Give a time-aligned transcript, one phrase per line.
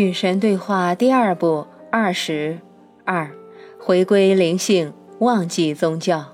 [0.00, 2.58] 与神对话第二部二十
[3.04, 3.30] 二，
[3.78, 6.24] 回归灵性，忘记宗教。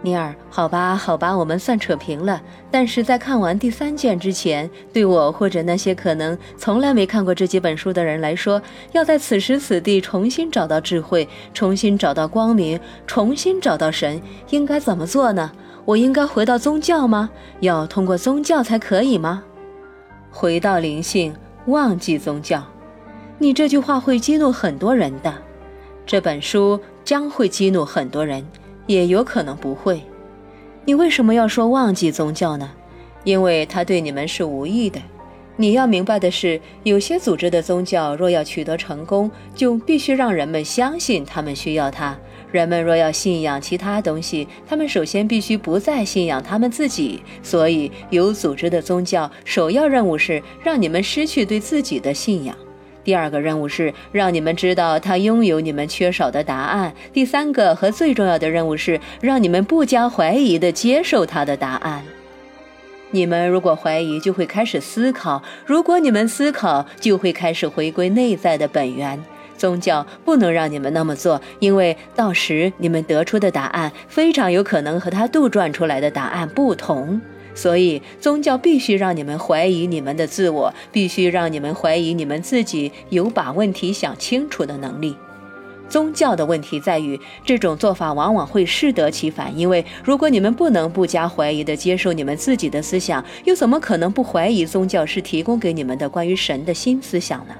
[0.00, 2.40] 尼尔，好吧，好吧，我们算扯平了。
[2.70, 15.50] 但是在看完第三卷之前，对我或者那些可能从来没看过这几本书的人来说，要在此时此地重新找到智慧，重新找到光明，重新找到神，应该怎么做呢？
[15.84, 17.28] 我应该回到宗教吗？
[17.58, 19.42] 要通过宗教才可以吗？
[20.30, 21.34] 回到灵性，
[21.66, 22.64] 忘记宗教。
[23.38, 25.34] 你这句话会激怒很多人的。
[26.04, 28.46] 这本书将会激怒很多人。
[28.86, 30.02] 也有可能不会。
[30.84, 32.68] 你为什么要说忘记宗教呢？
[33.24, 35.00] 因为它对你们是无益的。
[35.56, 42.18] 你要明白的是，有些组织的宗教若要取得成功，就必须让人们相信他们需要它。
[42.52, 47.20] 人们若要信仰其他东西，他们首先必须不再信仰他们自己。
[47.42, 52.54] 所以，有组织的宗教首要任务是让你们失去对自己的信仰。
[53.02, 56.94] 第二个任务是让你们知道他拥有你们缺少的答案。
[57.12, 62.04] 第三个和最重要的任务是让你们不加怀疑地接受他的答案。
[63.10, 69.20] 你们如果怀疑，就会开始思考；如果你们思考，就会开始回归内在的本源。
[69.62, 77.20] 宗教不能让你们那么做，因为到时你们得出的答案非常有可能和他杜撰出来的答案不同。
[77.54, 85.14] 所以，宗教必须让你们怀疑你们的自我，必须让你们怀疑你们自己有把问题想清楚的能力。
[85.88, 89.56] 宗教的问题在于，这种做法往往会适得其反。
[89.56, 97.54] 因为如果你们不能不加怀疑地接受你们自己的思想，又怎么可能不怀疑宗教是提供给你们的关于神的新思想呢？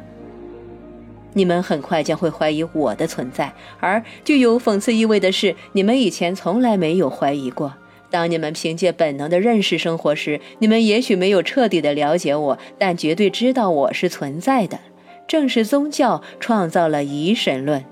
[1.34, 7.72] 你们很快将会怀疑我的存在，而具有讽刺意味的是，你们以前从来没有怀疑过。
[8.10, 14.78] 当你们凭借本能的认识生活时，你们也许没有彻底的了解我，但绝对知道我是存在的。
[15.26, 17.82] 正是宗教创造了疑神论。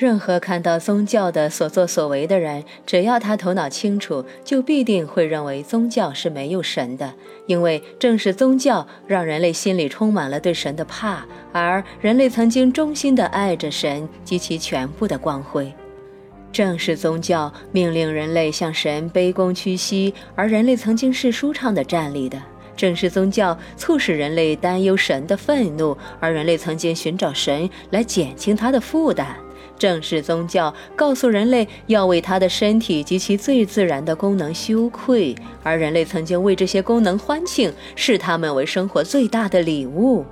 [0.00, 7.12] 任何看到宗教的所作所为的人，只要他头脑清楚，就必定会认为宗教是没有神的，
[7.44, 15.70] 因为正是宗教让人类心里充满了对神的怕，而人类曾经衷心的爱着神及其全部的光辉。
[16.50, 22.38] 正是宗教命令人类向神卑躬屈膝，而人类曾经是舒畅的站立的；
[22.74, 29.26] 正是宗教促使人类担忧神的愤怒，而人类曾经寻找神来减轻他的负担；
[29.80, 40.26] 正是宗教告诉人类要为他的身体及其最自然的功能羞愧，而人类曾经为这些功能欢庆，视他们为生活最大的礼物。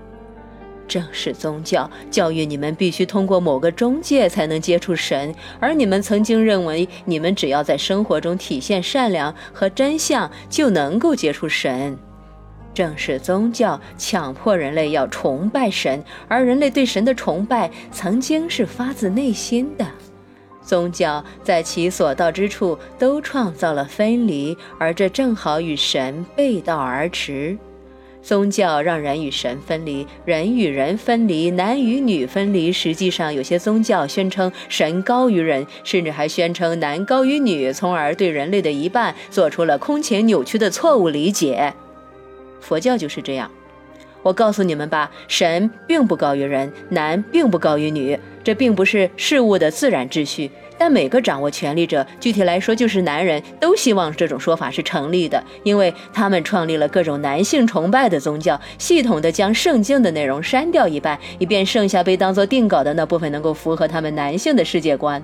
[0.87, 11.99] 正是宗教教育你们必须通过某个中介才能接触神，而你们曾经认为你们只要在生活中体现善良和真相就能够接触神。
[12.79, 19.85] 正是宗教强迫人类要崇拜神，而人类对神的崇拜曾经是发自内心的。
[20.63, 27.59] 宗教在其所到之处都创造了分离，而这正好与神背道而驰。
[28.23, 32.71] 宗教让人与神分离，人与人分离，男与女分离。
[32.71, 41.75] 实际上，有些宗教宣称神高于人，甚至还宣称男高于女，从而对人类的一半做出了空前扭曲的错误理解。
[42.61, 43.51] 佛教就是这样。
[44.23, 50.51] 我告诉你们吧，神并不高于人，男并不高于女，这并不是事物的自然秩序。
[50.77, 65.23] 但每个掌握权力者，具体来说就是男人，都希望这种说法是成立的，因为他们创立了各种男性崇拜的宗教，系统的将圣经的内容删掉一半，以便剩下被当作定稿的那部分能够符合他们男性的世界观。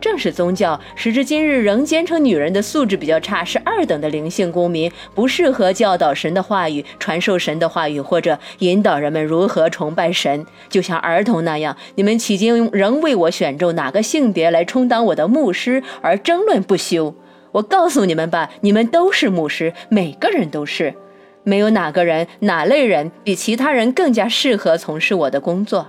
[0.00, 10.46] 正是宗教，时至今日仍坚称女人的素质比较差，是二等的灵性公民，不适合教导神的话语、传授神的话语，或者引导人们如何崇拜神。
[10.68, 17.14] 就像儿童那样，你们迄今仍为我选中哪个性别来充当我的牧师而争论不休。
[17.52, 20.94] 我告诉你们吧，你们都是牧师，每个人都是，
[21.42, 25.88] 没有哪个人、哪类人比其他人更加适合从事我的工作。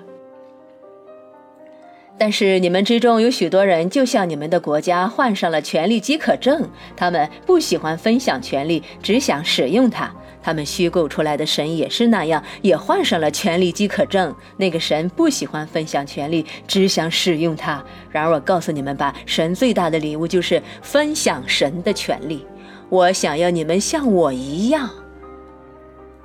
[2.19, 10.13] 但是你们之中有许多人，就像你们的国家患上了权力饥渴症，他们不喜欢分享权力，只想使用它。
[10.41, 14.35] 他们虚构出来的神也是那样，也患上了权力饥渴症。
[14.57, 17.81] 那个神不喜欢分享权力，只想使用它。
[18.11, 22.45] 然而我告诉你们吧，神最大的礼物就是分享神的权利。
[22.89, 24.89] 我想要你们像我一样，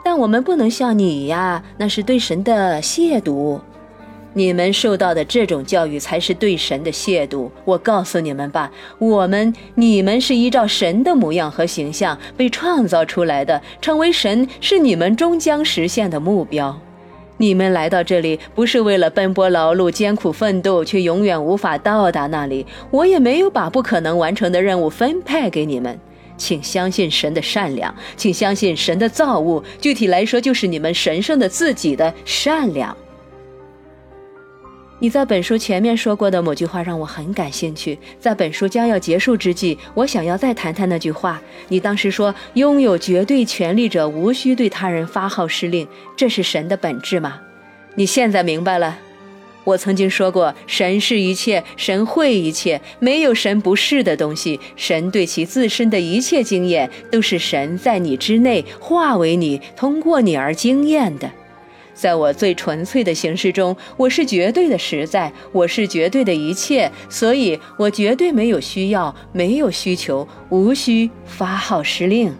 [0.04, 3.60] 但我们不能像你呀，那是对神的亵渎。
[4.34, 7.48] 你们受到的这种教育才是对神的亵渎。
[7.64, 16.78] 我告诉你们吧，我们、你们是依照神的模样和形象被创造出来的，成为神是你们终将实现的目标。
[17.36, 22.64] 你们来到这里不是为了奔波劳碌、艰苦奋斗，却永远无法到达那里。
[22.90, 25.98] 我也没有把不可能完成的任务分派给你们。
[26.36, 29.62] 请相信神的善良，请相信神的造物。
[29.80, 32.96] 具体来说，就是你们神圣的自己的善良。
[35.04, 37.98] 你在本书前面说过的某句话让我很感兴趣。
[38.18, 41.38] 在本书将要结束之际，我想要再谈谈那句话。
[41.68, 45.86] 你当时说：“拥有绝对权力者无需对他人发号施令，
[46.16, 47.38] 这是神的本质吗？”
[47.96, 48.96] 你现在明白了。
[49.64, 54.58] 我曾经说过，神是一切，神会一切，没有神不是的东西。
[54.74, 61.30] 神对其自身的一切经验，都是神在你之内化为你，通过你而经验的。
[61.94, 72.34] 在我最纯粹的形式中，我是绝对的实在，我是绝对的一切，所以我绝对没有需要，没有需求，无需发号施令。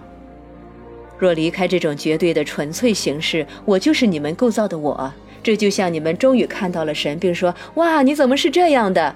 [1.17, 5.13] 若离开这种绝对的纯粹形式，我就是你们构造的我。
[5.43, 9.15] 这就像你们终于看到了神，并说：“哇，你怎么是这样的？”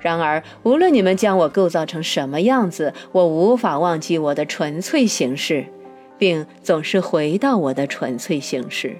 [0.00, 5.66] 然而，无论你们将我构造成什么样子，我无法忘记我的纯粹形式，
[6.18, 8.96] 并总是回到我的纯粹形式。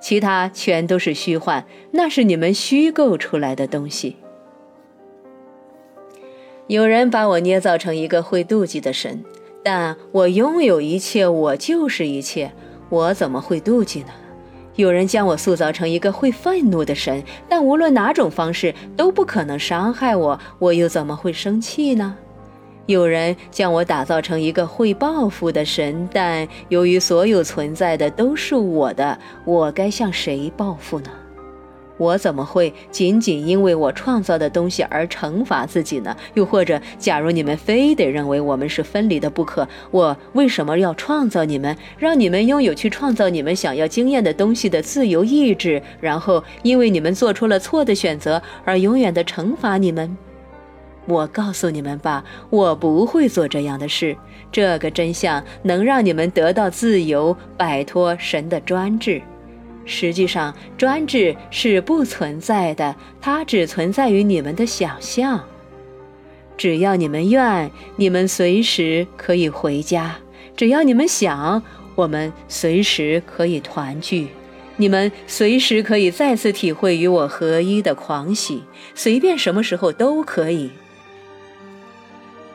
[0.00, 4.16] 其他全都是虚幻，那是你们虚构出来的东西。
[6.66, 9.24] 有人把我捏造成一个会妒忌的神，
[9.62, 12.52] 但我拥有一切，我就是一切，
[12.88, 14.08] 我怎么会妒忌呢？
[14.76, 22.16] 有人将我塑造成一个会愤怒的神，但无论哪种方式都不可能伤害我，我又怎么会生气呢？
[22.90, 31.10] 有人将我打造成一个会报复的神，但由于所有存在的都是我的，我该向谁报复呢？
[31.96, 36.16] 我怎么会仅仅因为我创造的东西而惩罚自己呢？
[36.32, 50.16] 又或者，假如你们非得认为我们是分离的不可，我为什么要创造你们，让你们拥有去创造你们想要经验的东西的自由意志，然后因为你们做出了错的选择而永远的惩罚你们？
[51.10, 54.16] 我告诉你们吧，我不会做这样的事。
[54.52, 59.20] 这个真相能让你们得到自由，摆脱神的专制。
[59.84, 65.44] 实际上，专制是不存在的，它只存在于你们的想象。
[66.56, 70.12] 只要你们愿，你们随时可以回家；
[70.56, 71.60] 只要你们想，
[71.96, 74.28] 我们随时可以团聚。
[74.76, 78.62] 你们随时可以再次体会与我合一的狂喜，
[78.94, 80.70] 随便什么时候都可以。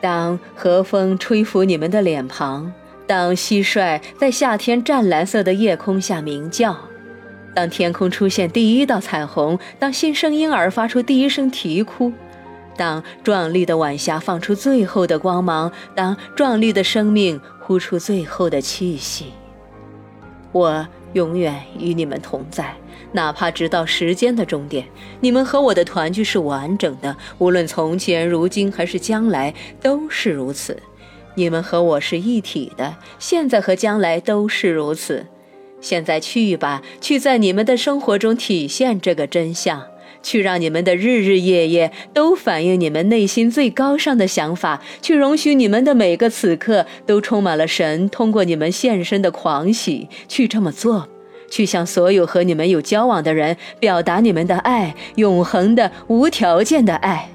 [0.06, 2.72] 当和风吹拂你们的脸庞，
[3.08, 6.76] 当蟋蟀在夏天湛蓝色的夜空下鸣叫，
[7.52, 12.12] 当天空出现第一道彩虹，当新生婴儿发出第一声啼哭，
[12.76, 19.32] 当壮丽的晚霞放出最后的光芒，当壮丽的生命呼出最后的气息，
[20.52, 22.76] 我永远与你们同在。
[23.12, 24.86] 哪怕直到时间的终点，
[25.20, 27.16] 你们和我的团聚是完整的。
[27.38, 30.76] 无论从前、如今还是将来，都是如此。
[31.34, 35.26] 你们和我是一体的，现在和将来都是如此。
[35.80, 39.82] 现在去吧，去在你们的生活中体现这个真相，
[40.22, 50.08] 去让你们的日日夜夜都反映你们内心最高尚的想法，去容许你们的每个此刻都充满了神通过你们现身的狂喜。
[50.26, 51.06] 去这么做。
[51.50, 57.28] 去向所有和你们有交往的人表达你们的爱，永恒的、无条件的爱。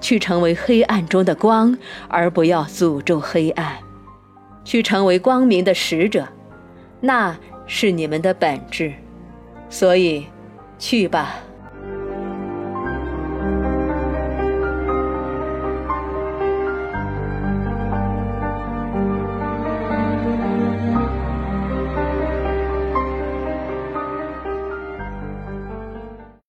[0.00, 1.76] 去成为黑暗中的光，
[2.08, 3.78] 而不要诅咒黑暗。
[4.64, 6.28] 去成为光明的使者，
[7.00, 7.36] 那
[7.66, 8.92] 是你们的本质。
[9.68, 10.26] 所以，
[10.78, 11.40] 去吧。